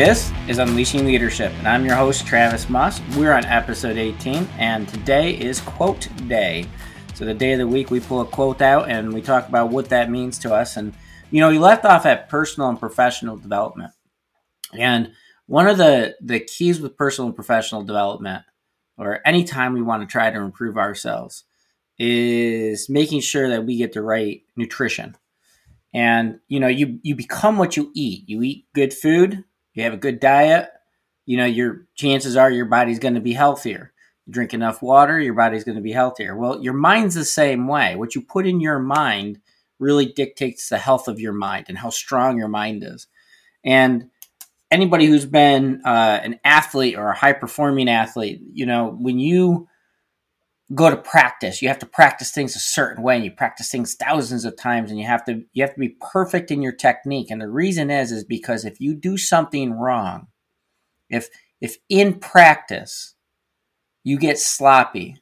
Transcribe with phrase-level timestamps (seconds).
[0.00, 3.02] This is Unleashing Leadership, and I'm your host, Travis Maus.
[3.18, 6.66] We're on episode 18, and today is Quote Day.
[7.12, 9.68] So, the day of the week, we pull a quote out and we talk about
[9.68, 10.78] what that means to us.
[10.78, 10.94] And,
[11.30, 13.92] you know, you left off at personal and professional development.
[14.72, 15.12] And
[15.44, 18.44] one of the, the keys with personal and professional development,
[18.96, 21.44] or anytime we want to try to improve ourselves,
[21.98, 25.14] is making sure that we get the right nutrition.
[25.92, 28.26] And, you know, you, you become what you eat.
[28.30, 30.68] You eat good food, you have a good diet,
[31.26, 33.92] you know, your chances are your body's going to be healthier.
[34.26, 36.36] You drink enough water, your body's going to be healthier.
[36.36, 37.96] Well, your mind's the same way.
[37.96, 39.40] What you put in your mind
[39.78, 43.06] really dictates the health of your mind and how strong your mind is.
[43.64, 44.10] And
[44.70, 49.68] anybody who's been uh, an athlete or a high performing athlete, you know, when you
[50.74, 53.94] go to practice, you have to practice things a certain way and you practice things
[53.94, 57.30] thousands of times and you have to you have to be perfect in your technique.
[57.30, 60.28] And the reason is is because if you do something wrong,
[61.08, 61.28] if
[61.60, 63.14] if in practice
[64.04, 65.20] you get sloppy,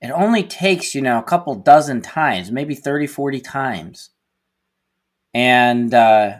[0.00, 4.10] it only takes, you know, a couple dozen times, maybe 30, 40 times.
[5.32, 6.38] And uh,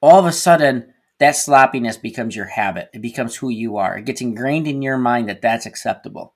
[0.00, 2.90] all of a sudden, that sloppiness becomes your habit.
[2.92, 3.96] It becomes who you are.
[3.96, 6.34] It gets ingrained in your mind that that's acceptable.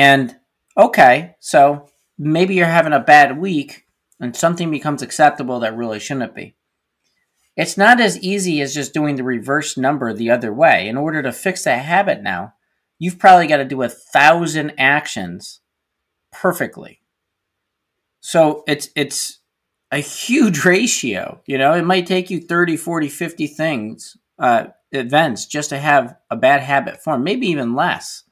[0.00, 0.34] And
[0.78, 3.84] okay, so maybe you're having a bad week
[4.18, 6.56] and something becomes acceptable that really shouldn't be.
[7.54, 10.88] It's not as easy as just doing the reverse number the other way.
[10.88, 12.54] In order to fix that habit now,
[12.98, 15.60] you've probably got to do a thousand actions
[16.32, 17.02] perfectly.
[18.20, 19.40] So it's it's
[19.92, 21.42] a huge ratio.
[21.44, 26.16] You know, it might take you 30, 40, 50 things, uh, events just to have
[26.30, 28.24] a bad habit form, maybe even less.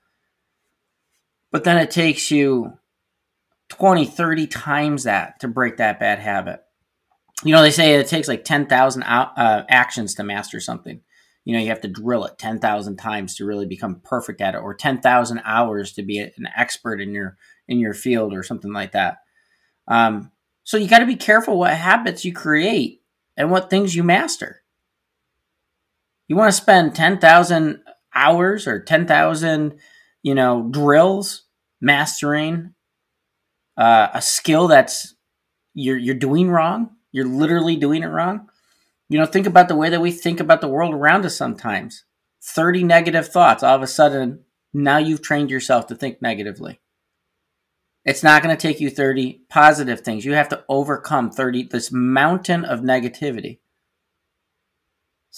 [1.50, 2.74] But then it takes you
[3.70, 6.60] 20, 30 times that to break that bad habit.
[7.44, 11.00] You know, they say it takes like 10,000 uh, actions to master something.
[11.44, 14.58] You know, you have to drill it 10,000 times to really become perfect at it
[14.58, 17.36] or 10,000 hours to be an expert in your
[17.68, 19.18] in your field or something like that.
[19.86, 20.32] Um,
[20.64, 23.02] so you got to be careful what habits you create
[23.36, 24.62] and what things you master.
[26.26, 27.82] You want to spend 10,000
[28.14, 29.78] hours or 10,000
[30.22, 31.44] you know, drills,
[31.80, 32.74] mastering
[33.76, 35.14] uh, a skill that's
[35.74, 36.90] you're you're doing wrong.
[37.12, 38.48] You're literally doing it wrong.
[39.08, 42.04] You know, think about the way that we think about the world around us sometimes.
[42.42, 46.80] 30 negative thoughts, all of a sudden, now you've trained yourself to think negatively.
[48.04, 50.24] It's not going to take you 30 positive things.
[50.24, 53.58] You have to overcome 30 this mountain of negativity.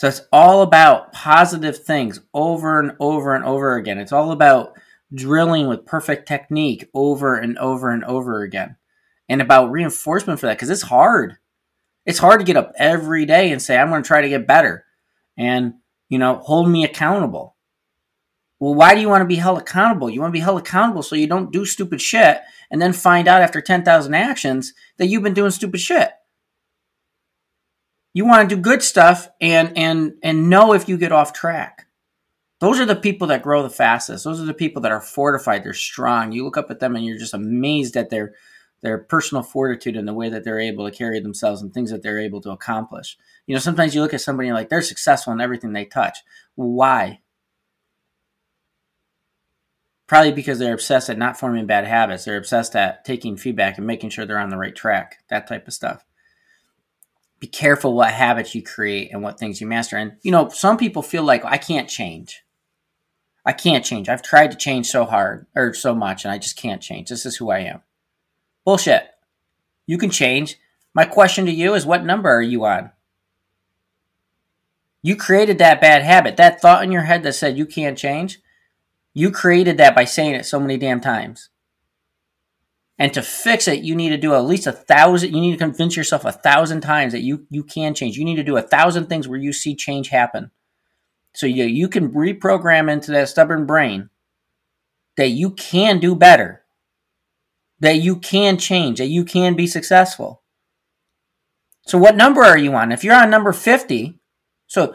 [0.00, 3.98] So it's all about positive things over and over and over again.
[3.98, 4.72] It's all about
[5.12, 8.76] drilling with perfect technique over and over and over again.
[9.28, 11.36] And about reinforcement for that because it's hard.
[12.06, 14.46] It's hard to get up every day and say, I'm going to try to get
[14.46, 14.86] better
[15.36, 15.74] and,
[16.08, 17.56] you know, hold me accountable.
[18.58, 20.08] Well, why do you want to be held accountable?
[20.08, 22.40] You want to be held accountable so you don't do stupid shit
[22.70, 26.10] and then find out after 10,000 actions that you've been doing stupid shit.
[28.12, 31.86] You want to do good stuff and and and know if you get off track.
[32.58, 34.24] Those are the people that grow the fastest.
[34.24, 35.64] Those are the people that are fortified.
[35.64, 36.32] They're strong.
[36.32, 38.34] You look up at them and you're just amazed at their
[38.82, 42.02] their personal fortitude and the way that they're able to carry themselves and things that
[42.02, 43.16] they're able to accomplish.
[43.46, 46.18] You know, sometimes you look at somebody and like they're successful in everything they touch.
[46.54, 47.20] Why?
[50.06, 52.24] Probably because they're obsessed at not forming bad habits.
[52.24, 55.18] They're obsessed at taking feedback and making sure they're on the right track.
[55.28, 56.04] That type of stuff
[57.40, 59.96] be careful what habits you create and what things you master.
[59.96, 62.42] And, you know, some people feel like I can't change.
[63.46, 64.10] I can't change.
[64.10, 67.08] I've tried to change so hard or so much and I just can't change.
[67.08, 67.80] This is who I am.
[68.64, 69.08] Bullshit.
[69.86, 70.58] You can change.
[70.92, 72.90] My question to you is what number are you on?
[75.02, 78.40] You created that bad habit, that thought in your head that said you can't change.
[79.14, 81.48] You created that by saying it so many damn times.
[83.00, 85.34] And to fix it, you need to do at least a thousand.
[85.34, 88.18] You need to convince yourself a thousand times that you you can change.
[88.18, 90.50] You need to do a thousand things where you see change happen.
[91.34, 94.10] So you you can reprogram into that stubborn brain
[95.16, 96.62] that you can do better,
[97.80, 100.42] that you can change, that you can be successful.
[101.86, 102.92] So what number are you on?
[102.92, 104.20] If you're on number 50,
[104.66, 104.94] so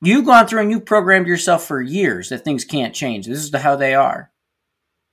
[0.00, 3.26] you've gone through and you've programmed yourself for years that things can't change.
[3.26, 4.30] This is how they are.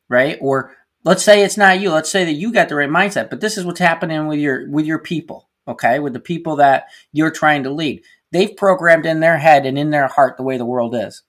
[0.07, 0.37] Right?
[0.41, 0.73] Or
[1.03, 3.57] let's say it's not you let's say that you got the right mindset but this
[3.57, 5.99] is what's happening with your with your people okay?
[5.99, 8.03] With the people that you're trying to lead.
[8.31, 11.23] They've programmed in their head and in their heart the way the world is.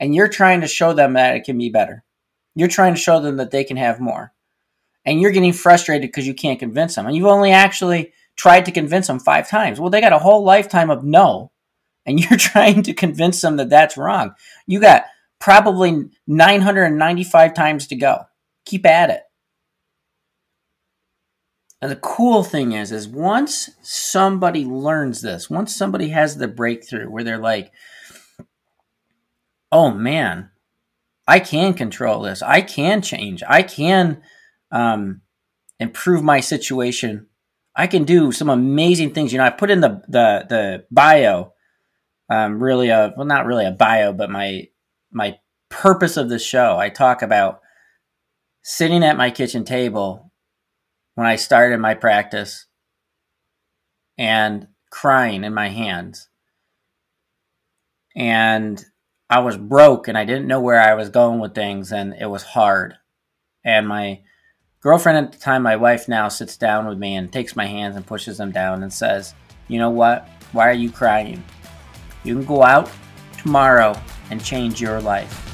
[0.00, 2.02] And you're trying to show them that it can be better.
[2.54, 4.32] You're trying to show them that they can have more.
[5.04, 7.06] And you're getting frustrated because you can't convince them.
[7.06, 9.78] And you've only actually tried to convince them five times.
[9.78, 11.52] Well they got a whole lifetime of no.
[12.04, 14.34] And you're trying to convince them that that's wrong.
[14.66, 15.04] You got
[15.38, 18.24] probably 995 times to go.
[18.64, 19.22] Keep at it.
[21.80, 27.10] And the cool thing is, is once somebody learns this, once somebody has the breakthrough
[27.10, 27.72] where they're like,
[29.72, 30.50] oh man,
[31.26, 32.42] I can control this.
[32.42, 33.42] I can change.
[33.48, 34.22] I can
[34.70, 35.22] um,
[35.80, 37.26] improve my situation.
[37.74, 39.32] I can do some amazing things.
[39.32, 41.54] You know, I put in the the the bio,
[42.28, 44.68] um, really a well, not really a bio, but my
[45.10, 45.38] my
[45.68, 46.76] purpose of the show.
[46.76, 47.61] I talk about
[48.62, 50.32] sitting at my kitchen table
[51.14, 52.66] when I started my practice
[54.16, 56.28] and crying in my hands.
[58.14, 58.84] And
[59.28, 62.26] I was broke and I didn't know where I was going with things and it
[62.26, 62.94] was hard.
[63.64, 64.20] And my
[64.80, 67.96] girlfriend at the time, my wife now, sits down with me and takes my hands
[67.96, 69.34] and pushes them down and says,
[69.68, 70.28] You know what?
[70.52, 71.42] Why are you crying?
[72.24, 72.90] You can go out
[73.38, 73.98] tomorrow
[74.30, 75.51] and change your life.